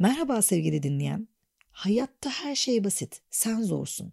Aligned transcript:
Merhaba 0.00 0.42
sevgili 0.42 0.82
dinleyen. 0.82 1.28
Hayatta 1.70 2.30
her 2.30 2.54
şey 2.54 2.84
basit, 2.84 3.20
sen 3.30 3.62
zorsun. 3.62 4.12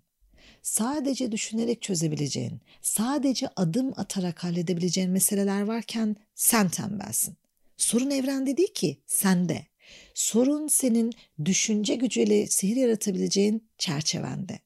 Sadece 0.62 1.32
düşünerek 1.32 1.82
çözebileceğin, 1.82 2.62
sadece 2.82 3.48
adım 3.56 3.94
atarak 3.96 4.44
halledebileceğin 4.44 5.10
meseleler 5.12 5.62
varken 5.62 6.16
sen 6.36 6.70
tembelsin. 6.70 7.36
Sorun 7.78 8.10
evrende 8.10 8.58
değil 8.58 8.74
ki, 8.74 8.98
sende. 9.06 9.66
Sorun 10.14 10.68
senin 10.68 11.14
düşünce 11.46 11.96
gücüyle 11.96 12.48
sihir 12.48 12.76
yaratabileceğin 12.76 13.64
çerçevende. 13.78 14.60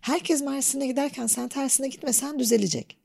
Herkes 0.00 0.42
Mersin'e 0.42 0.86
giderken 0.86 1.26
sen 1.26 1.48
tersine 1.48 1.88
gitmesen 1.88 2.38
düzelecek. 2.38 2.96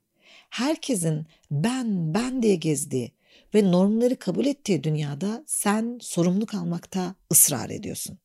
Herkesin 0.50 1.26
ben 1.52 2.14
ben 2.14 2.44
diye 2.44 2.56
gezdiği 2.56 3.12
ve 3.54 3.72
normları 3.72 4.20
kabul 4.20 4.46
ettiği 4.46 4.84
dünyada 4.84 5.44
sen 5.48 5.98
sorumluluk 6.02 6.54
almakta 6.54 7.16
ısrar 7.32 7.70
ediyorsun. 7.70 8.18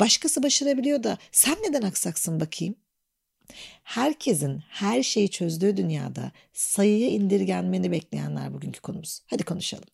Başkası 0.00 0.42
başarabiliyor 0.42 1.02
da 1.02 1.18
sen 1.32 1.56
neden 1.62 1.82
aksaksın 1.82 2.40
bakayım? 2.40 2.74
Herkesin 3.82 4.62
her 4.68 5.02
şeyi 5.02 5.30
çözdüğü 5.30 5.76
dünyada 5.76 6.32
sayıya 6.52 7.08
indirgenmeni 7.08 7.90
bekleyenler 7.90 8.54
bugünkü 8.54 8.80
konumuz. 8.80 9.20
Hadi 9.26 9.42
konuşalım. 9.42 9.88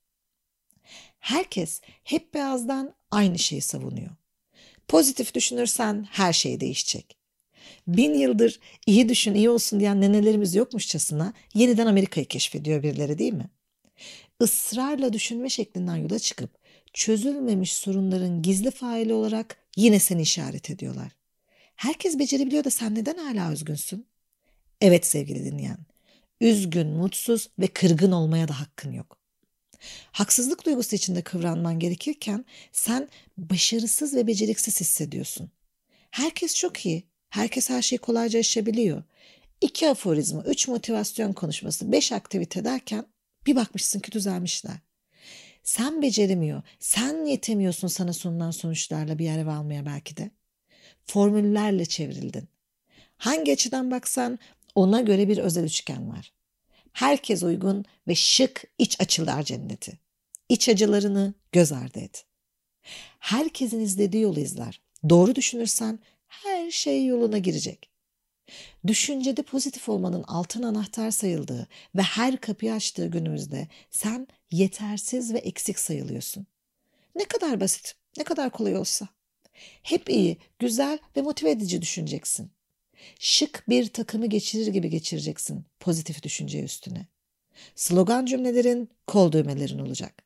Herkes 1.19 1.81
hep 2.05 2.35
beyazdan 2.35 2.95
aynı 3.11 3.39
şeyi 3.39 3.61
savunuyor. 3.61 4.11
Pozitif 4.89 5.35
düşünürsen 5.35 6.07
her 6.11 6.33
şey 6.33 6.61
değişecek. 6.61 7.19
Bin 7.87 8.15
yıldır 8.15 8.61
iyi 8.87 9.09
düşün 9.09 9.35
iyi 9.35 9.51
olsun 9.51 9.81
diyen 9.81 10.01
nenelerimiz 10.01 10.55
yokmuşçasına 10.55 11.33
yeniden 11.55 11.87
Amerika'yı 11.87 12.27
keşfediyor 12.27 12.83
birileri 12.83 13.19
değil 13.19 13.33
mi? 13.33 13.51
Israrla 14.41 15.13
düşünme 15.13 15.49
şeklinden 15.49 15.97
yola 15.97 16.19
çıkıp 16.19 16.51
çözülmemiş 16.93 17.73
sorunların 17.73 18.43
gizli 18.43 18.71
faili 18.71 19.15
olarak 19.15 19.57
yine 19.77 19.99
seni 19.99 20.23
işaret 20.23 20.71
ediyorlar. 20.71 21.13
Herkes 21.77 22.19
becerebiliyor 22.19 22.65
da 22.65 22.71
sen 22.71 22.95
neden 22.95 23.17
hala 23.17 23.53
üzgünsün? 23.53 24.07
Evet 24.81 25.07
sevgili 25.07 25.45
dinleyen, 25.45 25.79
üzgün, 26.41 26.89
mutsuz 26.89 27.49
ve 27.59 27.67
kırgın 27.67 28.13
olmaya 28.13 28.49
da 28.49 28.61
hakkın 28.61 28.93
yok. 28.93 29.19
Haksızlık 30.13 30.67
duygusu 30.67 30.97
içinde 30.97 31.23
kıvranman 31.23 31.79
gerekirken 31.79 32.45
sen 32.73 33.09
başarısız 33.37 34.15
ve 34.15 34.27
beceriksiz 34.27 34.81
hissediyorsun. 34.81 35.51
Herkes 36.11 36.55
çok 36.55 36.87
iyi, 36.87 37.05
herkes 37.31 37.71
her 37.71 37.83
şeyi 37.83 37.99
kolayca 37.99 38.39
aşabiliyor. 38.39 39.03
İki 39.61 39.89
aforizma, 39.89 40.43
üç 40.45 40.69
motivasyon 40.69 41.33
konuşması, 41.33 41.93
beş 41.93 42.13
aktivite 42.13 42.65
derken 42.65 43.07
bir 43.49 43.57
bakmışsın 43.57 44.01
ki 44.01 44.13
düzelmişler. 44.13 44.77
Sen 45.63 46.03
beceremiyor, 46.03 46.63
sen 46.79 47.25
yetemiyorsun 47.25 47.89
sana 47.89 48.13
sunulan 48.13 48.51
sonuçlarla 48.51 49.19
bir 49.19 49.25
yere 49.25 49.51
almaya 49.51 49.87
belki 49.87 50.17
de. 50.17 50.31
Formüllerle 51.07 51.87
çevrildin. 51.87 52.49
Hangi 53.17 53.53
açıdan 53.53 53.91
baksan 53.91 54.39
ona 54.75 55.01
göre 55.01 55.29
bir 55.29 55.39
özel 55.39 55.65
üçgen 55.65 56.09
var. 56.09 56.33
Herkes 56.93 57.43
uygun 57.43 57.85
ve 58.09 58.15
şık 58.15 58.65
iç 58.79 59.01
açılar 59.01 59.43
cenneti. 59.43 59.99
İç 60.49 60.69
acılarını 60.69 61.35
göz 61.53 61.73
ardı 61.73 61.99
et. 61.99 62.25
Herkesin 63.19 63.81
izlediği 63.81 64.23
yolu 64.23 64.41
izler. 64.41 64.81
Doğru 65.09 65.35
düşünürsen 65.35 65.99
her 66.27 66.71
şey 66.71 67.07
yoluna 67.07 67.39
girecek. 67.39 67.91
Düşüncede 68.87 69.43
pozitif 69.43 69.89
olmanın 69.89 70.23
altın 70.23 70.63
anahtar 70.63 71.11
sayıldığı 71.11 71.69
ve 71.95 72.03
her 72.03 72.37
kapıyı 72.37 72.73
açtığı 72.73 73.07
günümüzde 73.07 73.69
sen 73.91 74.27
yetersiz 74.51 75.35
ve 75.35 75.39
eksik 75.39 75.79
sayılıyorsun. 75.79 76.47
Ne 77.15 77.25
kadar 77.25 77.61
basit, 77.61 77.95
ne 78.19 78.25
kadar 78.25 78.51
kolay 78.51 78.77
olsa. 78.77 79.09
Hep 79.83 80.11
iyi, 80.11 80.37
güzel 80.59 80.99
ve 81.17 81.23
motive 81.23 81.51
edici 81.51 81.83
düşüneceksin. 81.83 82.51
Şık 83.19 83.65
bir 83.69 83.89
takımı 83.89 84.27
geçirir 84.27 84.67
gibi 84.67 84.91
geçireceksin 84.91 85.65
pozitif 85.81 86.23
düşünce 86.23 86.63
üstüne. 86.63 87.07
Slogan 87.75 88.27
cümlelerin, 88.27 88.91
kol 89.07 89.33
düğmelerin 89.33 89.79
olacak. 89.79 90.23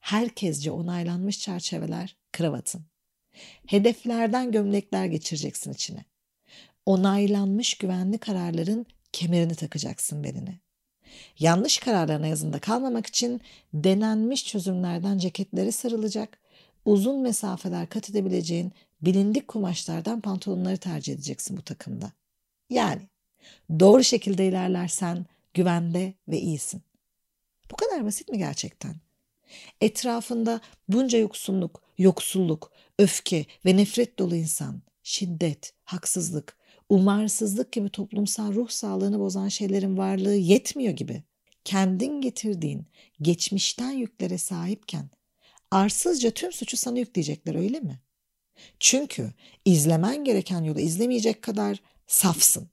Herkesce 0.00 0.70
onaylanmış 0.70 1.38
çerçeveler, 1.38 2.16
kravatın. 2.32 2.86
Hedeflerden 3.66 4.52
gömlekler 4.52 5.06
geçireceksin 5.06 5.72
içine. 5.72 6.04
Onaylanmış 6.86 7.74
güvenli 7.74 8.18
kararların 8.18 8.86
kemerini 9.12 9.54
takacaksın 9.54 10.24
beline. 10.24 10.60
Yanlış 11.38 11.78
kararlarına 11.78 12.26
yazında 12.26 12.58
kalmamak 12.58 13.06
için 13.06 13.40
denenmiş 13.74 14.46
çözümlerden 14.46 15.18
ceketleri 15.18 15.72
sarılacak, 15.72 16.38
uzun 16.84 17.20
mesafeler 17.22 17.88
kat 17.88 18.10
edebileceğin 18.10 18.72
bilindik 19.02 19.48
kumaşlardan 19.48 20.20
pantolonları 20.20 20.76
tercih 20.76 21.14
edeceksin 21.14 21.56
bu 21.56 21.62
takımda. 21.62 22.12
Yani 22.70 23.02
doğru 23.80 24.04
şekilde 24.04 24.48
ilerlersen 24.48 25.26
güvende 25.54 26.14
ve 26.28 26.40
iyisin. 26.40 26.82
Bu 27.70 27.76
kadar 27.76 28.04
basit 28.04 28.28
mi 28.28 28.38
gerçekten? 28.38 28.96
Etrafında 29.80 30.60
bunca 30.88 31.18
yoksunluk, 31.18 31.82
yoksulluk, 31.98 32.72
öfke 32.98 33.46
ve 33.64 33.76
nefret 33.76 34.18
dolu 34.18 34.36
insan, 34.36 34.82
şiddet, 35.02 35.74
haksızlık, 35.84 36.56
umarsızlık 36.90 37.72
gibi 37.72 37.88
toplumsal 37.88 38.54
ruh 38.54 38.68
sağlığını 38.68 39.20
bozan 39.20 39.48
şeylerin 39.48 39.98
varlığı 39.98 40.34
yetmiyor 40.34 40.92
gibi. 40.92 41.22
Kendin 41.64 42.20
getirdiğin 42.20 42.86
geçmişten 43.22 43.90
yüklere 43.90 44.38
sahipken 44.38 45.10
arsızca 45.70 46.30
tüm 46.30 46.52
suçu 46.52 46.76
sana 46.76 46.98
yükleyecekler 46.98 47.54
öyle 47.54 47.80
mi? 47.80 48.00
Çünkü 48.80 49.32
izlemen 49.64 50.24
gereken 50.24 50.62
yolu 50.64 50.80
izlemeyecek 50.80 51.42
kadar 51.42 51.80
safsın. 52.06 52.70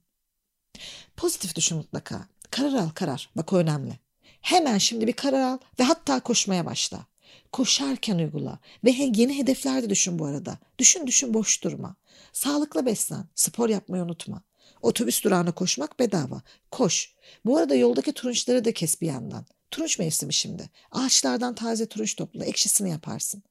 Pozitif 1.16 1.56
düşün 1.56 1.78
mutlaka. 1.78 2.28
Karar 2.50 2.72
al 2.72 2.90
karar. 2.90 3.30
Bak 3.36 3.52
o 3.52 3.56
önemli. 3.56 3.98
Hemen 4.40 4.78
şimdi 4.78 5.06
bir 5.06 5.12
karar 5.12 5.40
al 5.40 5.58
ve 5.78 5.84
hatta 5.84 6.20
koşmaya 6.20 6.66
başla. 6.66 7.06
Koşarken 7.52 8.18
uygula 8.18 8.58
ve 8.84 8.90
yeni 8.90 9.38
hedefler 9.38 9.82
de 9.82 9.90
düşün 9.90 10.18
bu 10.18 10.26
arada. 10.26 10.58
Düşün 10.78 11.06
düşün 11.06 11.34
boş 11.34 11.64
durma. 11.64 11.96
Sağlıklı 12.32 12.86
beslen. 12.86 13.24
Spor 13.34 13.68
yapmayı 13.68 14.02
unutma. 14.02 14.42
Otobüs 14.82 15.24
durağına 15.24 15.52
koşmak 15.52 15.98
bedava. 15.98 16.42
Koş. 16.70 17.14
Bu 17.44 17.56
arada 17.56 17.74
yoldaki 17.74 18.12
turunçları 18.12 18.64
da 18.64 18.72
kes 18.72 19.00
bir 19.00 19.06
yandan. 19.06 19.46
Turunç 19.70 19.98
mevsimi 19.98 20.34
şimdi. 20.34 20.70
Ağaçlardan 20.90 21.54
taze 21.54 21.86
turunç 21.86 22.16
topla. 22.16 22.44
Ekşisini 22.44 22.90
yaparsın. 22.90 23.42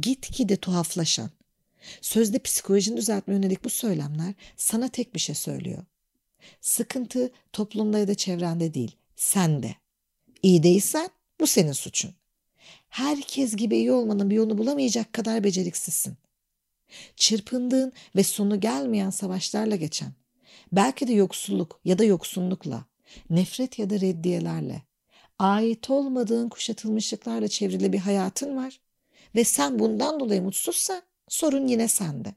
Gitgide 0.00 0.56
tuhaflaşan. 0.56 1.30
Sözde 2.00 2.38
psikolojini 2.38 2.96
düzeltme 2.96 3.34
yönelik 3.34 3.64
bu 3.64 3.70
söylemler 3.70 4.34
sana 4.56 4.88
tek 4.88 5.14
bir 5.14 5.20
şey 5.20 5.34
söylüyor. 5.34 5.84
Sıkıntı 6.60 7.30
toplumda 7.52 7.98
ya 7.98 8.08
da 8.08 8.14
çevrende 8.14 8.74
değil, 8.74 8.96
sende. 9.16 9.76
İyi 10.42 10.62
değilsen 10.62 11.10
bu 11.40 11.46
senin 11.46 11.72
suçun. 11.72 12.14
Herkes 12.88 13.56
gibi 13.56 13.76
iyi 13.76 13.92
olmanın 13.92 14.30
bir 14.30 14.34
yolunu 14.34 14.58
bulamayacak 14.58 15.12
kadar 15.12 15.44
beceriksizsin. 15.44 16.16
Çırpındığın 17.16 17.92
ve 18.16 18.22
sonu 18.22 18.60
gelmeyen 18.60 19.10
savaşlarla 19.10 19.76
geçen, 19.76 20.12
belki 20.72 21.08
de 21.08 21.12
yoksulluk 21.12 21.80
ya 21.84 21.98
da 21.98 22.04
yoksunlukla, 22.04 22.84
nefret 23.30 23.78
ya 23.78 23.90
da 23.90 24.00
reddiyelerle, 24.00 24.82
ait 25.38 25.90
olmadığın 25.90 26.48
kuşatılmışlıklarla 26.48 27.48
çevrili 27.48 27.92
bir 27.92 27.98
hayatın 27.98 28.56
var 28.56 28.80
ve 29.34 29.44
sen 29.44 29.78
bundan 29.78 30.20
dolayı 30.20 30.42
mutsuzsan 30.42 31.02
sorun 31.28 31.66
yine 31.66 31.88
sende. 31.88 32.34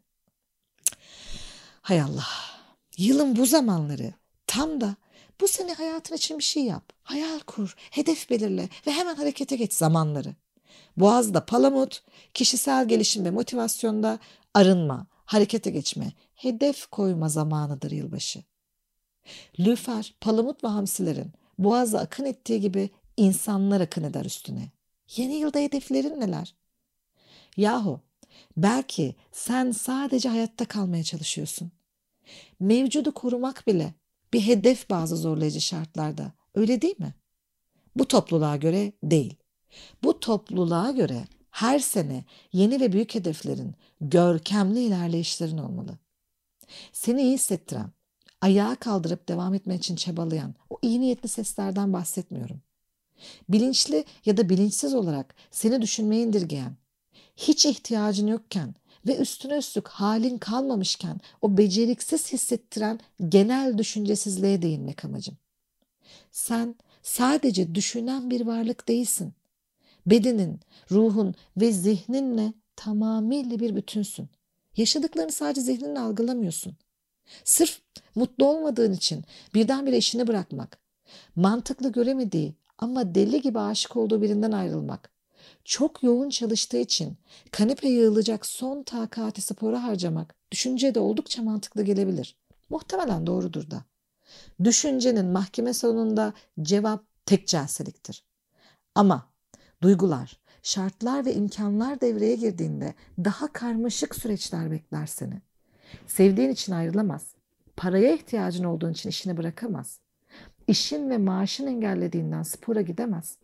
Hay 1.82 2.02
Allah, 2.02 2.28
yılın 2.98 3.36
bu 3.36 3.46
zamanları 3.46 4.14
tam 4.48 4.82
da 4.82 4.96
bu 5.42 5.48
sene 5.48 5.74
hayatın 5.74 6.16
için 6.16 6.38
bir 6.38 6.44
şey 6.44 6.64
yap. 6.64 6.94
Hayal 7.04 7.40
kur, 7.40 7.76
hedef 7.92 8.30
belirle 8.30 8.70
ve 8.88 8.92
hemen 8.92 9.16
harekete 9.16 9.56
geç 9.56 9.74
zamanları. 9.74 10.36
Boğaz'da 10.98 11.46
palamut, 11.46 12.04
kişisel 12.34 12.88
gelişim 12.88 13.26
ve 13.26 13.32
motivasyonda 13.32 14.20
arınma, 14.54 15.08
harekete 15.26 15.70
geçme, 15.70 16.12
hedef 16.36 16.88
koyma 16.88 17.30
zamanıdır 17.30 17.92
yılbaşı. 17.92 18.44
Lüfer, 19.60 20.16
palamut 20.22 20.64
ve 20.64 20.68
hamsilerin 20.68 21.34
boğaza 21.58 22.00
akın 22.00 22.26
ettiği 22.26 22.62
gibi 22.62 22.90
insanlar 23.18 23.82
akın 23.82 24.04
eder 24.04 24.26
üstüne. 24.26 24.72
Yeni 25.16 25.36
yılda 25.36 25.60
hedeflerin 25.60 26.20
neler? 26.20 26.56
Yahu 27.58 28.00
belki 28.58 29.16
sen 29.32 29.72
sadece 29.72 30.30
hayatta 30.30 30.66
kalmaya 30.66 31.04
çalışıyorsun. 31.04 31.72
Mevcudu 32.60 33.14
korumak 33.14 33.68
bile 33.68 33.94
bir 34.34 34.42
hedef 34.42 34.90
bazı 34.90 35.18
zorlayıcı 35.18 35.62
şartlarda. 35.62 36.32
Öyle 36.56 36.82
değil 36.82 37.00
mi? 37.00 37.14
Bu 37.96 38.08
topluluğa 38.08 38.56
göre 38.56 38.94
değil. 39.04 39.36
Bu 40.04 40.20
topluluğa 40.20 40.92
göre 40.92 41.28
her 41.52 41.80
sene 41.80 42.26
yeni 42.54 42.82
ve 42.82 42.94
büyük 42.94 43.16
hedeflerin, 43.16 43.76
görkemli 44.02 44.82
ilerleyişlerin 44.82 45.58
olmalı. 45.58 45.98
Seni 46.94 47.22
iyi 47.22 47.34
hissettiren, 47.34 47.92
ayağa 48.42 48.76
kaldırıp 48.76 49.30
devam 49.30 49.54
etmek 49.54 49.80
için 49.80 49.96
çabalayan 49.96 50.56
o 50.70 50.80
iyi 50.82 51.02
niyetli 51.02 51.30
seslerden 51.30 51.94
bahsetmiyorum. 51.94 52.62
Bilinçli 53.50 54.06
ya 54.26 54.38
da 54.38 54.50
bilinçsiz 54.50 54.94
olarak 54.94 55.36
seni 55.52 55.82
düşünmeye 55.82 56.24
indirgeyen, 56.24 56.78
hiç 57.36 57.66
ihtiyacın 57.66 58.28
yokken 58.28 58.76
ve 59.08 59.18
üstüne 59.18 59.58
üstlük 59.58 59.88
halin 59.88 60.38
kalmamışken 60.38 61.20
o 61.42 61.58
beceriksiz 61.58 62.34
hissettiren 62.34 63.00
genel 63.30 63.78
düşüncesizliğe 63.78 64.62
değinmek 64.62 65.06
amacım. 65.06 65.38
Sen 66.32 66.76
sadece 67.04 67.76
düşünen 67.76 68.30
bir 68.30 68.46
varlık 68.46 68.88
değilsin. 68.88 69.34
Bedenin, 70.06 70.60
ruhun 70.92 71.36
ve 71.58 71.72
zihninle 71.72 72.54
tamamıyla 72.76 73.60
bir 73.60 73.76
bütünsün. 73.76 74.30
Yaşadıklarını 74.78 75.32
sadece 75.32 75.62
zihninle 75.62 76.00
algılamıyorsun. 76.00 76.78
Sırf 77.44 77.82
mutlu 78.16 78.46
olmadığın 78.46 78.94
için 78.94 79.24
birdenbire 79.54 79.98
işini 79.98 80.28
bırakmak, 80.28 80.80
mantıklı 81.36 81.92
göremediği 81.92 82.56
ama 82.78 83.16
deli 83.16 83.42
gibi 83.42 83.60
aşık 83.60 83.96
olduğu 83.96 84.22
birinden 84.22 84.52
ayrılmak, 84.52 85.12
çok 85.70 86.04
yoğun 86.04 86.30
çalıştığı 86.30 86.78
için 86.78 87.18
kanepe 87.52 87.90
yığılacak 87.90 88.46
son 88.46 88.84
takati 88.84 89.42
spora 89.42 89.84
harcamak 89.84 90.36
düşünce 90.52 90.96
de 90.96 91.00
oldukça 91.00 91.42
mantıklı 91.44 91.84
gelebilir. 91.84 92.38
Muhtemelen 92.70 93.28
doğrudur 93.28 93.72
da. 93.72 93.84
Düşüncenin 94.64 95.26
mahkeme 95.26 95.74
salonunda 95.74 96.34
cevap 96.62 97.04
tek 97.26 97.48
celseliktir. 97.48 98.24
Ama 98.96 99.30
duygular, 99.82 100.40
şartlar 100.64 101.26
ve 101.26 101.34
imkanlar 101.34 102.02
devreye 102.02 102.36
girdiğinde 102.36 102.94
daha 103.18 103.54
karmaşık 103.54 104.16
süreçler 104.16 104.72
bekler 104.72 105.06
seni. 105.06 105.42
Sevdiğin 106.08 106.50
için 106.50 106.74
ayrılamaz. 106.74 107.34
Paraya 107.78 108.14
ihtiyacın 108.14 108.64
olduğun 108.64 108.92
için 108.92 109.10
işini 109.10 109.38
bırakamaz. 109.38 110.00
İşin 110.68 111.10
ve 111.10 111.18
maaşın 111.18 111.68
engellediğinden 111.68 112.44
spora 112.44 112.82
gidemez. 112.82 113.38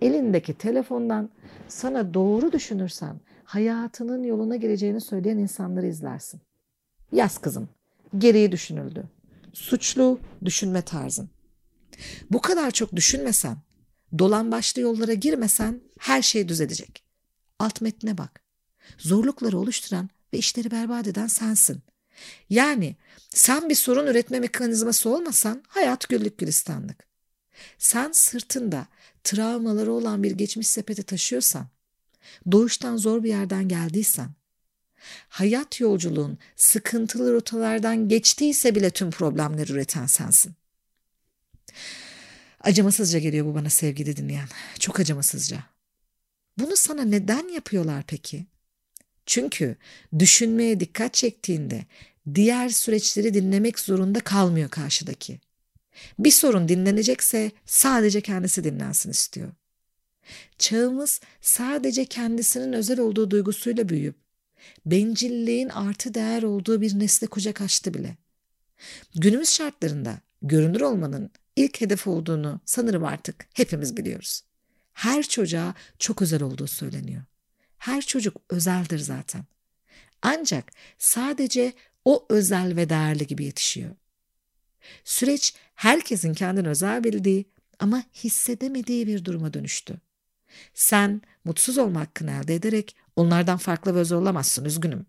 Elindeki 0.00 0.54
telefondan 0.54 1.30
sana 1.68 2.14
doğru 2.14 2.52
düşünürsen 2.52 3.20
hayatının 3.44 4.24
yoluna 4.24 4.56
gireceğini 4.56 5.00
söyleyen 5.00 5.38
insanları 5.38 5.86
izlersin. 5.86 6.40
Yaz 7.12 7.38
kızım, 7.38 7.68
geriye 8.18 8.52
düşünüldü. 8.52 9.04
Suçlu 9.52 10.20
düşünme 10.44 10.82
tarzın. 10.82 11.30
Bu 12.30 12.40
kadar 12.40 12.70
çok 12.70 12.96
düşünmesen, 12.96 13.56
dolan 14.18 14.52
başlı 14.52 14.82
yollara 14.82 15.14
girmesen 15.14 15.80
her 15.98 16.22
şey 16.22 16.48
düzelecek. 16.48 17.04
Alt 17.58 17.80
metne 17.80 18.18
bak. 18.18 18.42
Zorlukları 18.98 19.58
oluşturan 19.58 20.08
ve 20.34 20.38
işleri 20.38 20.70
berbat 20.70 21.06
eden 21.06 21.26
sensin. 21.26 21.82
Yani 22.50 22.96
sen 23.30 23.68
bir 23.68 23.74
sorun 23.74 24.06
üretme 24.06 24.40
mekanizması 24.40 25.10
olmasan 25.10 25.62
hayat 25.68 26.08
güllük 26.08 26.38
gülistanlık. 26.38 27.11
Sen 27.78 28.12
sırtında 28.12 28.86
travmaları 29.24 29.92
olan 29.92 30.22
bir 30.22 30.30
geçmiş 30.30 30.66
sepeti 30.66 31.02
taşıyorsan, 31.02 31.66
doğuştan 32.52 32.96
zor 32.96 33.22
bir 33.22 33.28
yerden 33.28 33.68
geldiysen, 33.68 34.30
hayat 35.28 35.80
yolculuğun 35.80 36.38
sıkıntılı 36.56 37.32
rotalardan 37.32 38.08
geçtiyse 38.08 38.74
bile 38.74 38.90
tüm 38.90 39.10
problemleri 39.10 39.72
üreten 39.72 40.06
sensin. 40.06 40.54
Acımasızca 42.60 43.18
geliyor 43.18 43.46
bu 43.46 43.54
bana 43.54 43.70
sevgili 43.70 44.16
dinleyen. 44.16 44.48
Çok 44.78 45.00
acımasızca. 45.00 45.64
Bunu 46.58 46.76
sana 46.76 47.02
neden 47.02 47.48
yapıyorlar 47.48 48.04
peki? 48.06 48.46
Çünkü 49.26 49.76
düşünmeye 50.18 50.80
dikkat 50.80 51.14
çektiğinde 51.14 51.86
diğer 52.34 52.68
süreçleri 52.68 53.34
dinlemek 53.34 53.78
zorunda 53.78 54.20
kalmıyor 54.20 54.70
karşıdaki. 54.70 55.40
Bir 56.18 56.30
sorun 56.30 56.68
dinlenecekse 56.68 57.50
sadece 57.66 58.20
kendisi 58.20 58.64
dinlensin 58.64 59.10
istiyor. 59.10 59.52
Çağımız 60.58 61.20
sadece 61.40 62.04
kendisinin 62.04 62.72
özel 62.72 63.00
olduğu 63.00 63.30
duygusuyla 63.30 63.88
büyüyüp 63.88 64.16
bencilliğin 64.86 65.68
artı 65.68 66.14
değer 66.14 66.42
olduğu 66.42 66.80
bir 66.80 66.98
nesle 66.98 67.26
kucak 67.26 67.60
açtı 67.60 67.94
bile. 67.94 68.16
Günümüz 69.14 69.48
şartlarında 69.48 70.18
görünür 70.42 70.80
olmanın 70.80 71.30
ilk 71.56 71.80
hedef 71.80 72.06
olduğunu 72.06 72.60
sanırım 72.64 73.04
artık 73.04 73.46
hepimiz 73.54 73.96
biliyoruz. 73.96 74.42
Her 74.92 75.22
çocuğa 75.22 75.74
çok 75.98 76.22
özel 76.22 76.42
olduğu 76.42 76.66
söyleniyor. 76.66 77.22
Her 77.78 78.02
çocuk 78.02 78.36
özeldir 78.50 78.98
zaten. 78.98 79.44
Ancak 80.22 80.72
sadece 80.98 81.72
o 82.04 82.26
özel 82.28 82.76
ve 82.76 82.88
değerli 82.88 83.26
gibi 83.26 83.44
yetişiyor. 83.44 83.90
Süreç 85.04 85.54
herkesin 85.74 86.34
kendini 86.34 86.68
özel 86.68 87.04
bildiği 87.04 87.44
ama 87.78 88.02
hissedemediği 88.14 89.06
bir 89.06 89.24
duruma 89.24 89.54
dönüştü. 89.54 90.00
Sen 90.74 91.22
mutsuz 91.44 91.78
olma 91.78 92.00
hakkını 92.00 92.30
elde 92.30 92.54
ederek 92.54 92.96
onlardan 93.16 93.58
farklı 93.58 93.94
ve 93.94 93.98
özel 93.98 94.18
olamazsın 94.18 94.64
üzgünüm. 94.64 95.06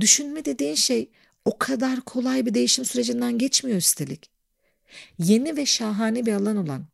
Düşünme 0.00 0.44
dediğin 0.44 0.74
şey 0.74 1.10
o 1.44 1.58
kadar 1.58 2.00
kolay 2.00 2.46
bir 2.46 2.54
değişim 2.54 2.84
sürecinden 2.84 3.38
geçmiyor 3.38 3.78
üstelik. 3.78 4.30
Yeni 5.18 5.56
ve 5.56 5.66
şahane 5.66 6.26
bir 6.26 6.32
alan 6.32 6.56
olan 6.56 6.86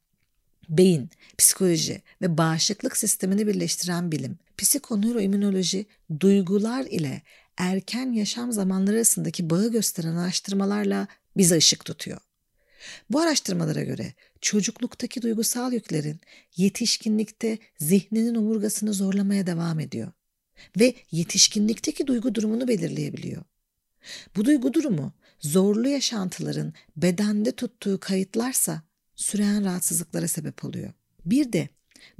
beyin, 0.68 1.10
psikoloji 1.38 2.02
ve 2.22 2.38
bağışıklık 2.38 2.96
sistemini 2.96 3.46
birleştiren 3.46 4.12
bilim, 4.12 4.38
psikoneuroimmünoloji 4.58 5.86
duygular 6.20 6.84
ile 6.84 7.22
erken 7.56 8.12
yaşam 8.12 8.52
zamanları 8.52 8.96
arasındaki 8.96 9.50
bağı 9.50 9.70
gösteren 9.70 10.16
araştırmalarla 10.16 11.08
bize 11.36 11.56
ışık 11.56 11.84
tutuyor. 11.84 12.20
Bu 13.10 13.20
araştırmalara 13.20 13.82
göre 13.82 14.14
çocukluktaki 14.40 15.22
duygusal 15.22 15.72
yüklerin 15.72 16.20
yetişkinlikte 16.56 17.58
zihninin 17.78 18.34
omurgasını 18.34 18.92
zorlamaya 18.92 19.46
devam 19.46 19.80
ediyor 19.80 20.12
ve 20.78 20.94
yetişkinlikteki 21.10 22.06
duygu 22.06 22.34
durumunu 22.34 22.68
belirleyebiliyor. 22.68 23.42
Bu 24.36 24.44
duygu 24.44 24.74
durumu 24.74 25.12
zorlu 25.40 25.88
yaşantıların 25.88 26.72
bedende 26.96 27.52
tuttuğu 27.52 28.00
kayıtlarsa 28.00 28.82
süren 29.16 29.64
rahatsızlıklara 29.64 30.28
sebep 30.28 30.64
oluyor. 30.64 30.92
Bir 31.24 31.52
de 31.52 31.68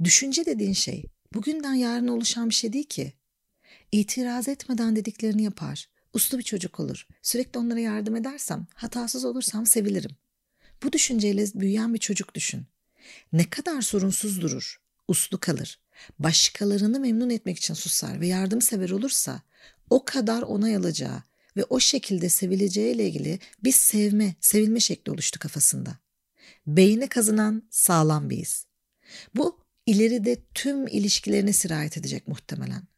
düşünce 0.03 0.45
dediğin 0.45 0.73
şey 0.73 1.03
bugünden 1.33 1.73
yarına 1.73 2.13
oluşan 2.13 2.49
bir 2.49 2.55
şey 2.55 2.73
değil 2.73 2.87
ki. 2.89 3.13
İtiraz 3.91 4.47
etmeden 4.47 4.95
dediklerini 4.95 5.43
yapar. 5.43 5.89
Uslu 6.15 6.37
bir 6.37 6.43
çocuk 6.43 6.79
olur. 6.79 7.07
Sürekli 7.21 7.59
onlara 7.59 7.79
yardım 7.79 8.15
edersem, 8.15 8.67
hatasız 8.73 9.25
olursam 9.25 9.65
sevilirim. 9.65 10.11
Bu 10.83 10.91
düşünceyle 10.91 11.45
büyüyen 11.55 11.93
bir 11.93 11.99
çocuk 11.99 12.35
düşün. 12.35 12.65
Ne 13.33 13.49
kadar 13.49 13.81
sorunsuz 13.81 14.41
durur, 14.41 14.81
uslu 15.07 15.39
kalır, 15.39 15.79
başkalarını 16.19 16.99
memnun 16.99 17.29
etmek 17.29 17.57
için 17.57 17.73
susar 17.73 18.21
ve 18.21 18.27
yardımsever 18.27 18.89
olursa 18.89 19.41
o 19.89 20.05
kadar 20.05 20.41
onay 20.41 20.75
alacağı 20.75 21.23
ve 21.57 21.63
o 21.63 21.79
şekilde 21.79 22.29
sevileceğiyle 22.29 23.07
ilgili 23.07 23.39
bir 23.63 23.71
sevme, 23.71 24.35
sevilme 24.39 24.79
şekli 24.79 25.11
oluştu 25.11 25.39
kafasında. 25.39 25.97
Beyne 26.67 27.07
kazınan 27.07 27.63
sağlam 27.69 28.29
bir 28.29 28.37
iz. 28.37 28.65
Bu 29.35 29.59
ileride 29.85 30.37
tüm 30.53 30.87
ilişkilerine 30.87 31.53
sirayet 31.53 31.97
edecek 31.97 32.27
muhtemelen. 32.27 32.94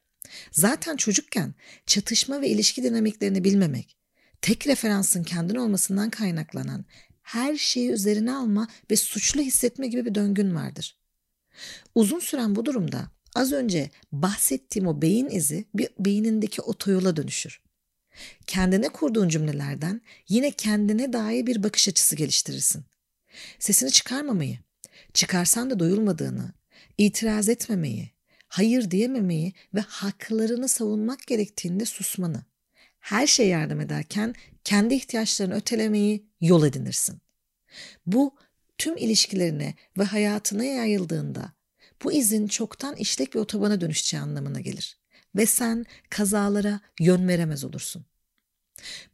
Zaten 0.51 0.97
çocukken 0.97 1.53
çatışma 1.85 2.41
ve 2.41 2.49
ilişki 2.49 2.83
dinamiklerini 2.83 3.43
bilmemek, 3.43 3.97
tek 4.41 4.67
referansın 4.67 5.23
kendin 5.23 5.55
olmasından 5.55 6.09
kaynaklanan 6.09 6.85
her 7.21 7.57
şeyi 7.57 7.89
üzerine 7.89 8.31
alma 8.31 8.67
ve 8.91 8.95
suçlu 8.95 9.41
hissetme 9.41 9.87
gibi 9.87 10.05
bir 10.05 10.15
döngün 10.15 10.55
vardır. 10.55 10.97
Uzun 11.95 12.19
süren 12.19 12.55
bu 12.55 12.65
durumda 12.65 13.11
az 13.35 13.51
önce 13.51 13.89
bahsettiğim 14.11 14.87
o 14.87 15.01
beyin 15.01 15.29
izi 15.29 15.65
bir 15.75 15.89
beynindeki 15.99 16.61
otoyola 16.61 17.15
dönüşür. 17.15 17.61
Kendine 18.47 18.89
kurduğun 18.89 19.29
cümlelerden 19.29 20.01
yine 20.29 20.51
kendine 20.51 21.13
dair 21.13 21.45
bir 21.45 21.63
bakış 21.63 21.87
açısı 21.87 22.15
geliştirirsin. 22.15 22.85
Sesini 23.59 23.91
çıkarmamayı, 23.91 24.59
çıkarsan 25.13 25.69
da 25.69 25.79
doyulmadığını, 25.79 26.53
itiraz 26.97 27.49
etmemeyi, 27.49 28.09
hayır 28.47 28.91
diyememeyi 28.91 29.53
ve 29.73 29.79
haklarını 29.79 30.67
savunmak 30.67 31.27
gerektiğinde 31.27 31.85
susmanı, 31.85 32.43
her 32.99 33.27
şey 33.27 33.47
yardım 33.47 33.81
ederken 33.81 34.35
kendi 34.63 34.93
ihtiyaçlarını 34.93 35.55
ötelemeyi 35.55 36.25
yol 36.41 36.65
edinirsin. 36.65 37.21
Bu 38.05 38.35
tüm 38.77 38.97
ilişkilerine 38.97 39.75
ve 39.97 40.03
hayatına 40.03 40.63
yayıldığında 40.63 41.53
bu 42.03 42.11
izin 42.11 42.47
çoktan 42.47 42.95
işlek 42.95 43.33
bir 43.33 43.39
otobana 43.39 43.81
dönüşeceği 43.81 44.23
anlamına 44.23 44.59
gelir 44.59 44.97
ve 45.35 45.45
sen 45.45 45.85
kazalara 46.09 46.79
yön 46.99 47.27
veremez 47.27 47.63
olursun. 47.63 48.05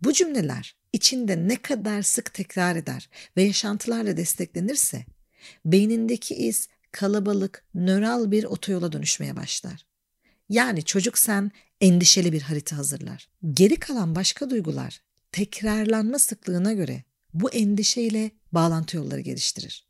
Bu 0.02 0.13
cümleler 0.13 0.75
içinde 0.94 1.48
ne 1.48 1.62
kadar 1.62 2.02
sık 2.02 2.34
tekrar 2.34 2.75
eder 2.75 3.10
ve 3.38 3.44
yaşantılarla 3.44 4.18
desteklenirse 4.18 5.06
beynindeki 5.66 6.36
iz 6.36 6.68
kalabalık, 6.94 7.66
nöral 7.74 8.32
bir 8.32 8.44
otoyola 8.44 8.92
dönüşmeye 8.92 9.36
başlar. 9.36 9.86
Yani 10.50 10.84
çocuk 10.84 11.18
sen 11.18 11.52
endişeli 11.82 12.34
bir 12.34 12.42
harita 12.42 12.78
hazırlar. 12.78 13.30
Geri 13.54 13.76
kalan 13.76 14.16
başka 14.16 14.50
duygular 14.50 15.02
tekrarlanma 15.32 16.20
sıklığına 16.20 16.74
göre 16.74 17.04
bu 17.34 17.52
endişeyle 17.52 18.32
bağlantı 18.52 18.98
yolları 18.98 19.22
geliştirir. 19.22 19.88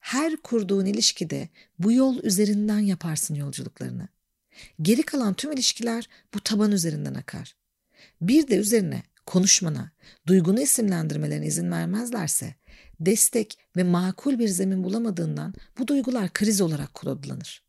Her 0.00 0.36
kurduğun 0.36 0.86
ilişkide 0.86 1.48
bu 1.78 1.92
yol 1.92 2.22
üzerinden 2.22 2.78
yaparsın 2.78 3.34
yolculuklarını. 3.34 4.08
Geri 4.82 5.02
kalan 5.02 5.34
tüm 5.34 5.52
ilişkiler 5.52 6.08
bu 6.34 6.40
taban 6.40 6.72
üzerinden 6.72 7.14
akar. 7.14 7.56
Bir 8.20 8.48
de 8.48 8.56
üzerine 8.56 9.02
konuşmana, 9.28 9.90
duygunu 10.26 10.60
isimlendirmelerine 10.60 11.46
izin 11.46 11.70
vermezlerse 11.70 12.54
destek 13.00 13.58
ve 13.76 13.84
makul 13.84 14.38
bir 14.38 14.48
zemin 14.48 14.84
bulamadığından 14.84 15.54
bu 15.78 15.88
duygular 15.88 16.32
kriz 16.32 16.60
olarak 16.60 16.94
kodlanır. 16.94 17.62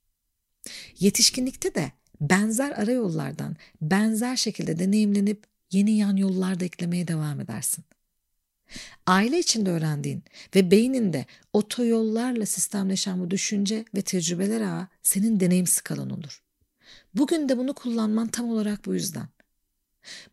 Yetişkinlikte 0.99 1.75
de 1.75 1.91
benzer 2.21 2.71
arayollardan 2.71 3.55
benzer 3.81 4.35
şekilde 4.35 4.79
deneyimlenip 4.79 5.43
yeni 5.71 5.97
yan 5.97 6.15
yollar 6.15 6.59
da 6.59 6.65
eklemeye 6.65 7.07
devam 7.07 7.39
edersin. 7.39 7.85
Aile 9.07 9.39
içinde 9.39 9.69
öğrendiğin 9.69 10.23
ve 10.55 10.71
beyninde 10.71 11.25
otoyollarla 11.53 12.45
sistemleşen 12.45 13.19
bu 13.19 13.31
düşünce 13.31 13.85
ve 13.95 14.01
tecrübeler 14.01 14.61
ağı 14.61 14.87
senin 15.03 15.39
deneyim 15.39 15.67
skalan 15.67 16.09
olur. 16.09 16.43
Bugün 17.13 17.49
de 17.49 17.57
bunu 17.57 17.73
kullanman 17.73 18.27
tam 18.27 18.49
olarak 18.49 18.85
bu 18.85 18.93
yüzden. 18.93 19.27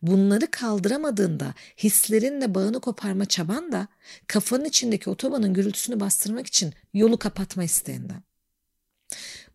Bunları 0.01 0.51
kaldıramadığında 0.51 1.53
hislerinle 1.77 2.55
bağını 2.55 2.79
koparma 2.79 3.25
çaban 3.25 3.71
da 3.71 3.87
kafanın 4.27 4.65
içindeki 4.65 5.09
otobanın 5.09 5.53
gürültüsünü 5.53 5.99
bastırmak 5.99 6.47
için 6.47 6.73
yolu 6.93 7.17
kapatma 7.17 7.63
isteğinden. 7.63 8.23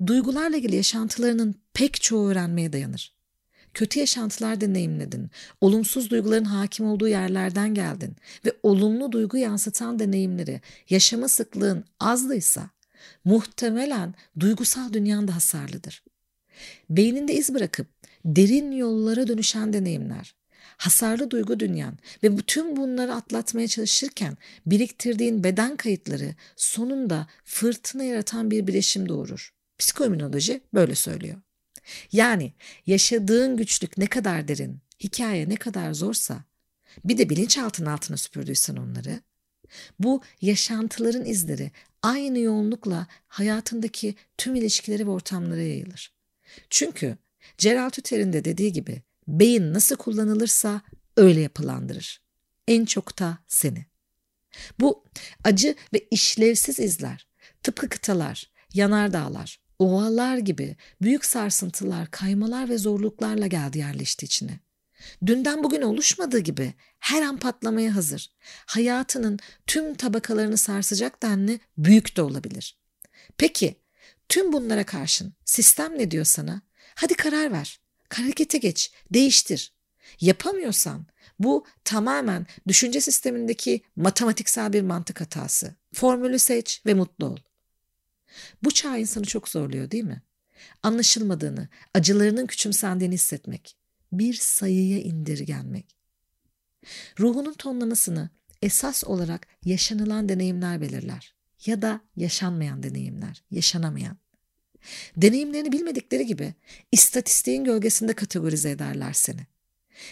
Duygularla 0.07 0.57
ilgili 0.57 0.77
yaşantılarının 0.77 1.55
pek 1.75 2.03
çoğu 2.03 2.29
öğrenmeye 2.29 2.73
dayanır. 2.73 3.15
Kötü 3.75 4.01
yaşantılar 4.01 4.61
deneyimledin, 4.61 5.31
olumsuz 5.61 6.11
duyguların 6.11 6.45
hakim 6.45 6.87
olduğu 6.87 7.09
yerlerden 7.09 7.75
geldin 7.75 8.17
ve 8.45 8.53
olumlu 8.63 9.13
duygu 9.13 9.37
yansıtan 9.37 9.99
deneyimleri 9.99 10.61
yaşama 10.91 11.29
sıklığın 11.29 11.85
azdıysa 12.01 12.71
muhtemelen 13.25 14.15
duygusal 14.41 14.93
dünyan 14.93 15.29
da 15.29 15.35
hasarlıdır. 15.37 16.03
Beyninde 16.91 17.35
iz 17.35 17.55
bırakıp 17.55 17.87
derin 18.25 18.73
yollara 18.73 19.27
dönüşen 19.27 19.73
deneyimler, 19.73 20.35
hasarlı 20.77 21.31
duygu 21.31 21.61
dünyan 21.61 21.99
ve 22.23 22.39
bütün 22.39 22.77
bunları 22.77 23.15
atlatmaya 23.15 23.69
çalışırken 23.69 24.37
biriktirdiğin 24.67 25.45
beden 25.45 25.77
kayıtları 25.77 26.35
sonunda 26.57 27.27
fırtına 27.45 28.05
yaratan 28.05 28.51
bir 28.51 28.67
bileşim 28.67 29.09
doğurur. 29.09 29.55
Psikoimmünoloji 29.79 30.61
böyle 30.75 30.95
söylüyor. 30.95 31.37
Yani 32.13 32.53
yaşadığın 32.87 33.57
güçlük 33.57 33.99
ne 33.99 34.07
kadar 34.07 34.49
derin, 34.49 34.79
hikaye 35.01 35.49
ne 35.49 35.57
kadar 35.57 35.93
zorsa, 35.93 36.45
bir 37.05 37.19
de 37.19 37.31
bilinçaltının 37.31 37.91
altına 37.91 38.17
süpürdüysen 38.17 38.77
onları, 38.77 39.21
bu 39.99 40.23
yaşantıların 40.41 41.25
izleri 41.25 41.71
aynı 42.03 42.39
yoğunlukla 42.39 43.07
hayatındaki 43.29 44.15
tüm 44.39 44.55
ilişkileri 44.55 45.07
ve 45.07 45.11
ortamlara 45.11 45.63
yayılır. 45.63 46.13
Çünkü 46.71 47.17
Gerald 47.59 47.97
Hütter'in 47.97 48.33
de 48.33 48.45
dediği 48.45 48.73
gibi 48.73 49.03
beyin 49.29 49.75
nasıl 49.75 49.97
kullanılırsa 49.97 50.83
öyle 51.17 51.41
yapılandırır. 51.41 52.23
En 52.69 52.85
çok 52.85 53.19
da 53.19 53.39
seni. 53.49 53.87
Bu 54.81 55.05
acı 55.45 55.75
ve 55.95 55.99
işlevsiz 56.11 56.81
izler, 56.81 57.27
tıpkı 57.63 57.89
kıtalar, 57.89 58.51
yanardağlar, 58.75 59.61
ovalar 59.79 60.39
gibi 60.39 60.77
büyük 61.03 61.25
sarsıntılar, 61.25 62.11
kaymalar 62.11 62.69
ve 62.69 62.79
zorluklarla 62.79 63.47
geldi 63.47 63.79
yerleşti 63.79 64.27
içine. 64.27 64.61
Dünden 65.27 65.63
bugün 65.63 65.83
oluşmadığı 65.83 66.39
gibi 66.39 66.75
her 66.99 67.23
an 67.23 67.39
patlamaya 67.39 67.97
hazır. 67.97 68.31
Hayatının 68.67 69.39
tüm 69.67 69.95
tabakalarını 69.95 70.57
sarsacak 70.57 71.23
denli 71.23 71.61
büyük 71.79 72.17
de 72.17 72.23
olabilir. 72.23 72.79
Peki 73.39 73.77
tüm 74.29 74.53
bunlara 74.53 74.87
karşın 74.87 75.35
sistem 75.45 75.99
ne 75.99 76.11
diyor 76.11 76.25
sana? 76.25 76.63
Hadi 76.95 77.15
karar 77.15 77.53
ver. 77.53 77.81
Harekete 78.09 78.59
geç, 78.59 78.93
değiştir. 79.11 79.73
Yapamıyorsan 80.21 81.07
bu 81.39 81.67
tamamen 81.85 82.47
düşünce 82.69 83.01
sistemindeki 83.01 83.83
matematiksel 83.97 84.73
bir 84.73 84.83
mantık 84.83 85.21
hatası. 85.21 85.75
Formülü 85.93 86.39
seç 86.39 86.83
ve 86.87 86.95
mutlu 86.95 87.27
ol. 87.27 87.37
Bu 88.65 88.71
çağ 88.71 88.97
insanı 88.97 89.25
çok 89.25 89.49
zorluyor 89.49 89.91
değil 89.91 90.05
mi? 90.05 90.23
Anlaşılmadığını, 90.83 91.69
acılarının 91.95 92.47
küçümsendiğini 92.47 93.15
hissetmek. 93.15 93.77
Bir 94.13 94.35
sayıya 94.35 94.99
indirgenmek. 95.01 95.97
Ruhunun 97.19 97.55
tonlamasını 97.55 98.31
esas 98.63 99.05
olarak 99.05 99.47
yaşanılan 99.65 100.29
deneyimler 100.29 100.81
belirler. 100.81 101.35
Ya 101.67 101.83
da 101.83 102.01
yaşanmayan 102.17 102.83
deneyimler, 102.83 103.45
yaşanamayan. 103.51 104.17
Deneyimlerini 105.17 105.73
bilmedikleri 105.73 106.27
gibi 106.27 106.55
istatistiğin 106.93 107.65
gölgesinde 107.65 108.13
kategorize 108.13 108.71
ederler 108.71 109.13
seni. 109.13 109.47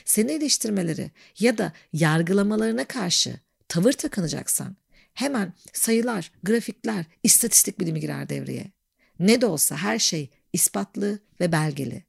Seni 0.04 0.32
eleştirmeleri 0.32 1.10
ya 1.38 1.58
da 1.58 1.72
yargılamalarına 1.92 2.84
karşı 2.84 3.40
tavır 3.68 3.92
takınacaksan 3.92 4.76
hemen 5.14 5.52
sayılar, 5.72 6.32
grafikler, 6.42 7.04
istatistik 7.22 7.80
bilimi 7.80 8.00
girer 8.00 8.28
devreye. 8.28 8.72
Ne 9.18 9.40
de 9.40 9.46
olsa 9.46 9.76
her 9.76 9.98
şey 9.98 10.30
ispatlı 10.52 11.18
ve 11.40 11.52
belgeli. 11.52 12.04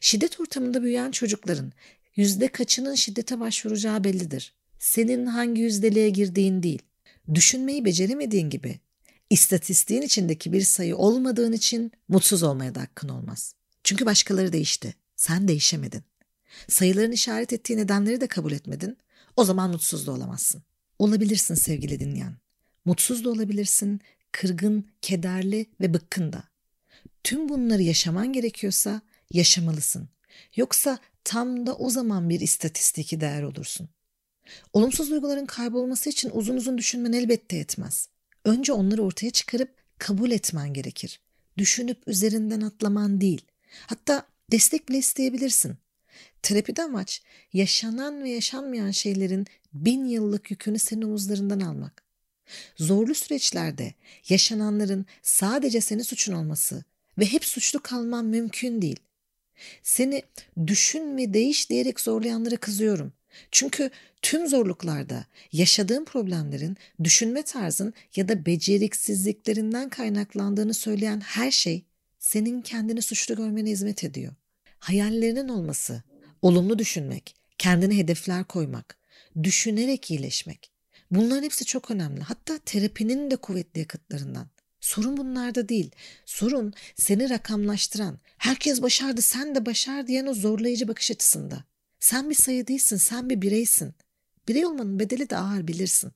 Şiddet 0.00 0.40
ortamında 0.40 0.82
büyüyen 0.82 1.10
çocukların 1.10 1.72
yüzde 2.16 2.48
kaçının 2.48 2.94
şiddete 2.94 3.40
başvuracağı 3.40 4.04
bellidir. 4.04 4.54
Senin 4.78 5.26
hangi 5.26 5.60
yüzdeliğe 5.60 6.10
girdiğin 6.10 6.62
değil. 6.62 6.82
Düşünmeyi 7.34 7.84
beceremediğin 7.84 8.50
gibi 8.50 8.80
istatistiğin 9.30 10.02
içindeki 10.02 10.52
bir 10.52 10.60
sayı 10.60 10.96
olmadığın 10.96 11.52
için 11.52 11.92
mutsuz 12.08 12.42
olmaya 12.42 12.74
da 12.74 12.80
hakkın 12.80 13.08
olmaz. 13.08 13.54
Çünkü 13.84 14.06
başkaları 14.06 14.52
değişti. 14.52 14.94
Sen 15.16 15.48
değişemedin. 15.48 16.02
Sayıların 16.68 17.12
işaret 17.12 17.52
ettiği 17.52 17.76
nedenleri 17.76 18.20
de 18.20 18.26
kabul 18.26 18.52
etmedin. 18.52 18.96
O 19.36 19.44
zaman 19.44 19.70
mutsuz 19.70 20.06
da 20.06 20.12
olamazsın. 20.12 20.62
Olabilirsin 20.98 21.54
sevgili 21.54 22.00
dinleyen. 22.00 22.36
Mutsuz 22.84 23.24
da 23.24 23.30
olabilirsin, 23.30 24.00
kırgın, 24.32 24.88
kederli 25.02 25.66
ve 25.80 25.94
bıkkın 25.94 26.32
da. 26.32 26.44
Tüm 27.24 27.48
bunları 27.48 27.82
yaşaman 27.82 28.32
gerekiyorsa 28.32 29.00
yaşamalısın. 29.32 30.08
Yoksa 30.56 30.98
tam 31.24 31.66
da 31.66 31.76
o 31.76 31.90
zaman 31.90 32.28
bir 32.28 32.40
istatistiki 32.40 33.20
değer 33.20 33.42
olursun. 33.42 33.88
Olumsuz 34.72 35.10
duyguların 35.10 35.46
kaybolması 35.46 36.10
için 36.10 36.30
uzun 36.32 36.56
uzun 36.56 36.78
düşünmen 36.78 37.12
elbette 37.12 37.56
yetmez. 37.56 38.08
Önce 38.46 38.72
onları 38.72 39.02
ortaya 39.02 39.30
çıkarıp 39.30 39.74
kabul 39.98 40.30
etmen 40.30 40.72
gerekir. 40.74 41.20
Düşünüp 41.58 42.08
üzerinden 42.08 42.60
atlaman 42.60 43.20
değil. 43.20 43.42
Hatta 43.86 44.26
destek 44.52 44.88
bile 44.88 44.98
isteyebilirsin. 44.98 45.76
Terapide 46.42 46.82
amaç 46.82 47.22
yaşanan 47.52 48.24
ve 48.24 48.30
yaşanmayan 48.30 48.90
şeylerin 48.90 49.46
bin 49.72 50.04
yıllık 50.04 50.50
yükünü 50.50 50.78
senin 50.78 51.02
omuzlarından 51.02 51.60
almak. 51.60 52.02
Zorlu 52.76 53.14
süreçlerde 53.14 53.94
yaşananların 54.28 55.06
sadece 55.22 55.80
senin 55.80 56.02
suçun 56.02 56.32
olması 56.32 56.84
ve 57.18 57.24
hep 57.24 57.44
suçlu 57.44 57.82
kalman 57.82 58.24
mümkün 58.24 58.82
değil. 58.82 59.00
Seni 59.82 60.22
düşün 60.66 61.16
ve 61.16 61.34
değiş 61.34 61.70
diyerek 61.70 62.00
zorlayanlara 62.00 62.56
kızıyorum. 62.56 63.12
Çünkü 63.50 63.90
tüm 64.22 64.48
zorluklarda 64.48 65.26
yaşadığın 65.52 66.04
problemlerin 66.04 66.76
düşünme 67.04 67.42
tarzın 67.42 67.94
ya 68.16 68.28
da 68.28 68.46
beceriksizliklerinden 68.46 69.88
kaynaklandığını 69.88 70.74
söyleyen 70.74 71.20
her 71.20 71.50
şey 71.50 71.84
senin 72.18 72.62
kendini 72.62 73.02
suçlu 73.02 73.36
görmene 73.36 73.70
hizmet 73.70 74.04
ediyor. 74.04 74.34
Hayallerinin 74.78 75.48
olması, 75.48 76.02
olumlu 76.42 76.78
düşünmek, 76.78 77.36
kendine 77.58 77.96
hedefler 77.96 78.44
koymak, 78.44 78.98
düşünerek 79.42 80.10
iyileşmek. 80.10 80.70
Bunların 81.10 81.42
hepsi 81.42 81.64
çok 81.64 81.90
önemli. 81.90 82.20
Hatta 82.20 82.58
terapinin 82.58 83.30
de 83.30 83.36
kuvvetli 83.36 83.78
yakıtlarından. 83.78 84.48
Sorun 84.80 85.16
bunlarda 85.16 85.68
değil. 85.68 85.90
Sorun 86.26 86.72
seni 86.94 87.30
rakamlaştıran, 87.30 88.18
herkes 88.38 88.82
başardı 88.82 89.22
sen 89.22 89.54
de 89.54 89.66
başar 89.66 90.06
diyen 90.06 90.26
o 90.26 90.34
zorlayıcı 90.34 90.88
bakış 90.88 91.10
açısında. 91.10 91.64
Sen 92.00 92.30
bir 92.30 92.34
sayı 92.34 92.66
değilsin, 92.66 92.96
sen 92.96 93.30
bir 93.30 93.42
bireysin. 93.42 93.94
Birey 94.48 94.66
olmanın 94.66 94.98
bedeli 94.98 95.30
de 95.30 95.36
ağır 95.36 95.68
bilirsin. 95.68 96.12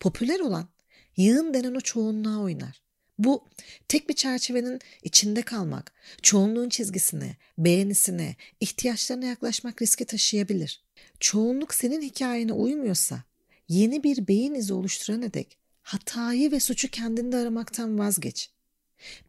Popüler 0.00 0.40
olan 0.40 0.68
yığın 1.16 1.54
denen 1.54 1.74
o 1.74 1.80
çoğunluğa 1.80 2.38
oynar. 2.38 2.82
Bu 3.18 3.44
tek 3.88 4.08
bir 4.08 4.14
çerçevenin 4.14 4.80
içinde 5.02 5.42
kalmak, 5.42 5.92
çoğunluğun 6.22 6.68
çizgisine, 6.68 7.36
beğenisine, 7.58 8.36
ihtiyaçlarına 8.60 9.26
yaklaşmak 9.26 9.82
riski 9.82 10.04
taşıyabilir. 10.04 10.82
Çoğunluk 11.20 11.74
senin 11.74 12.02
hikayene 12.02 12.52
uymuyorsa 12.52 13.22
yeni 13.68 14.02
bir 14.02 14.28
beyin 14.28 14.54
izi 14.54 14.72
oluşturana 14.72 15.34
dek 15.34 15.58
hatayı 15.82 16.52
ve 16.52 16.60
suçu 16.60 16.90
kendinde 16.90 17.36
aramaktan 17.36 17.98
vazgeç. 17.98 18.50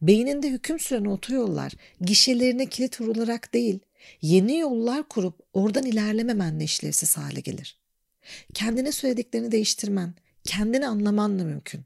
Beyninde 0.02 0.50
hüküm 0.50 0.78
süren 0.78 1.04
otoyollar 1.04 1.72
gişelerine 2.00 2.66
kilit 2.66 3.00
vurularak 3.00 3.54
değil, 3.54 3.78
yeni 4.22 4.58
yollar 4.58 5.08
kurup 5.08 5.40
oradan 5.52 5.84
ilerlememenle 5.86 6.64
işlevsiz 6.64 7.16
hale 7.16 7.40
gelir. 7.40 7.78
Kendine 8.54 8.92
söylediklerini 8.92 9.52
değiştirmen, 9.52 10.14
kendini 10.44 10.86
anlamanla 10.86 11.44
mümkün. 11.44 11.80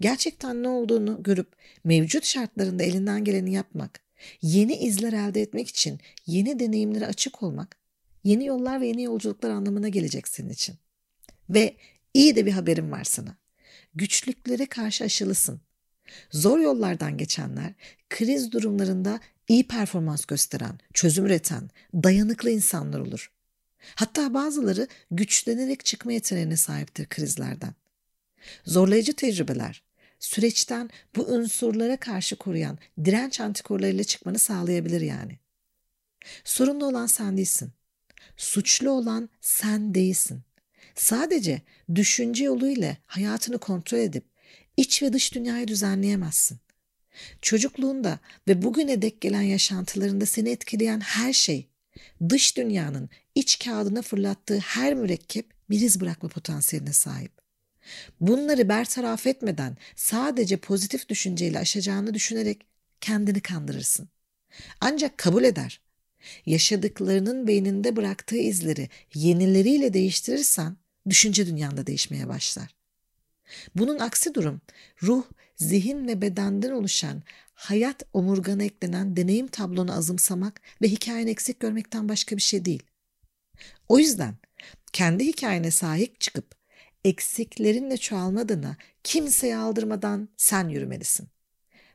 Gerçekten 0.00 0.62
ne 0.62 0.68
olduğunu 0.68 1.22
görüp 1.22 1.56
mevcut 1.84 2.24
şartlarında 2.24 2.82
elinden 2.82 3.24
geleni 3.24 3.52
yapmak 3.52 4.06
Yeni 4.42 4.76
izler 4.76 5.12
elde 5.12 5.42
etmek 5.42 5.68
için 5.68 6.00
yeni 6.26 6.58
deneyimlere 6.58 7.06
açık 7.06 7.42
olmak, 7.42 7.76
yeni 8.24 8.46
yollar 8.46 8.80
ve 8.80 8.86
yeni 8.86 9.02
yolculuklar 9.02 9.50
anlamına 9.50 9.88
gelecek 9.88 10.28
senin 10.28 10.50
için. 10.50 10.76
Ve 11.50 11.76
iyi 12.14 12.36
de 12.36 12.46
bir 12.46 12.52
haberim 12.52 12.92
var 12.92 13.04
sana. 13.04 13.36
Güçlüklere 13.94 14.66
karşı 14.66 15.04
aşılısın. 15.04 15.60
Zor 16.30 16.58
yollardan 16.58 17.18
geçenler 17.18 17.74
kriz 18.10 18.52
durumlarında 18.52 19.20
iyi 19.48 19.68
performans 19.68 20.24
gösteren, 20.24 20.78
çözüm 20.94 21.26
üreten, 21.26 21.70
dayanıklı 21.94 22.50
insanlar 22.50 23.00
olur. 23.00 23.30
Hatta 23.94 24.34
bazıları 24.34 24.88
güçlenerek 25.10 25.84
çıkma 25.84 26.12
yeteneğine 26.12 26.56
sahiptir 26.56 27.06
krizlerden. 27.06 27.74
Zorlayıcı 28.64 29.12
tecrübeler, 29.12 29.82
süreçten 30.20 30.90
bu 31.16 31.26
unsurlara 31.26 31.96
karşı 31.96 32.36
koruyan 32.36 32.78
direnç 33.04 33.40
antikorlarıyla 33.40 34.04
çıkmanı 34.04 34.38
sağlayabilir 34.38 35.00
yani. 35.00 35.38
Sorunlu 36.44 36.86
olan 36.86 37.06
sen 37.06 37.36
değilsin. 37.36 37.72
Suçlu 38.36 38.90
olan 38.90 39.28
sen 39.40 39.94
değilsin. 39.94 40.42
Sadece 40.94 41.62
düşünce 41.94 42.44
yoluyla 42.44 42.96
hayatını 43.06 43.58
kontrol 43.58 43.98
edip 43.98 44.24
iç 44.76 45.02
ve 45.02 45.12
dış 45.12 45.34
dünyayı 45.34 45.68
düzenleyemezsin. 45.68 46.58
Çocukluğunda 47.42 48.18
ve 48.48 48.62
bugüne 48.62 49.02
dek 49.02 49.20
gelen 49.20 49.42
yaşantılarında 49.42 50.26
seni 50.26 50.50
etkileyen 50.50 51.00
her 51.00 51.32
şey, 51.32 51.68
dış 52.28 52.56
dünyanın 52.56 53.10
iç 53.34 53.58
kağıdına 53.58 54.02
fırlattığı 54.02 54.58
her 54.58 54.94
mürekkep 54.94 55.46
bir 55.70 55.80
iz 55.80 56.00
bırakma 56.00 56.28
potansiyeline 56.28 56.92
sahip. 56.92 57.32
Bunları 58.20 58.68
bertaraf 58.68 59.26
etmeden 59.26 59.76
sadece 59.96 60.56
pozitif 60.56 61.08
düşünceyle 61.08 61.58
aşacağını 61.58 62.14
düşünerek 62.14 62.66
kendini 63.00 63.40
kandırırsın. 63.40 64.08
Ancak 64.80 65.18
kabul 65.18 65.44
eder. 65.44 65.80
Yaşadıklarının 66.46 67.46
beyninde 67.46 67.96
bıraktığı 67.96 68.36
izleri 68.36 68.88
yenileriyle 69.14 69.94
değiştirirsen 69.94 70.76
düşünce 71.08 71.46
dünyanda 71.46 71.86
değişmeye 71.86 72.28
başlar. 72.28 72.74
Bunun 73.74 73.98
aksi 73.98 74.34
durum 74.34 74.60
ruh, 75.02 75.24
zihin 75.56 76.08
ve 76.08 76.22
bedenden 76.22 76.70
oluşan 76.70 77.22
hayat 77.54 78.02
omurgana 78.12 78.62
eklenen 78.62 79.16
deneyim 79.16 79.46
tablonu 79.46 79.92
azımsamak 79.92 80.60
ve 80.82 80.88
hikayeni 80.88 81.30
eksik 81.30 81.60
görmekten 81.60 82.08
başka 82.08 82.36
bir 82.36 82.42
şey 82.42 82.64
değil. 82.64 82.82
O 83.88 83.98
yüzden 83.98 84.34
kendi 84.92 85.26
hikayene 85.26 85.70
sahip 85.70 86.20
çıkıp 86.20 86.54
eksiklerinle 87.04 87.96
çoğalmadığına 87.96 88.76
kimseye 89.04 89.56
aldırmadan 89.56 90.28
sen 90.36 90.68
yürümelisin. 90.68 91.28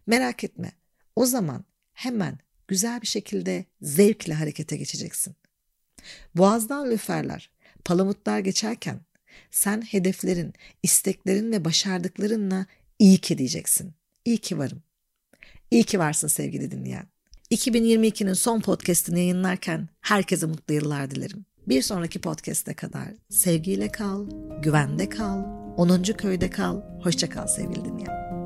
Merak 0.07 0.43
etme. 0.43 0.71
O 1.15 1.25
zaman 1.25 1.65
hemen 1.93 2.39
güzel 2.67 3.01
bir 3.01 3.07
şekilde 3.07 3.65
zevkle 3.81 4.33
harekete 4.33 4.77
geçeceksin. 4.77 5.35
Boğazdan 6.35 6.91
lüferler, 6.91 7.51
palamutlar 7.85 8.39
geçerken 8.39 8.99
sen 9.51 9.81
hedeflerin, 9.81 10.53
isteklerin 10.83 11.51
ve 11.51 11.65
başardıklarınla 11.65 12.65
iyi 13.01 13.17
ki 13.17 13.37
diyeceksin. 13.37 13.93
İyi 14.25 14.37
ki 14.37 14.57
varım. 14.57 14.83
İyi 15.71 15.83
ki 15.83 15.99
varsın 15.99 16.27
sevgili 16.27 16.71
dinleyen. 16.71 17.07
2022'nin 17.51 18.33
son 18.33 18.59
podcastini 18.59 19.19
yayınlarken 19.19 19.89
herkese 20.01 20.45
mutlu 20.45 20.73
yıllar 20.73 21.11
dilerim. 21.11 21.45
Bir 21.67 21.81
sonraki 21.81 22.21
podcast'e 22.21 22.73
kadar 22.73 23.07
sevgiyle 23.29 23.91
kal, 23.91 24.29
güvende 24.61 25.09
kal, 25.09 25.43
10. 25.77 26.03
köyde 26.03 26.49
kal, 26.49 26.81
hoşça 27.03 27.29
kal 27.29 27.47
sevgili 27.47 27.85
dinleyen. 27.85 28.40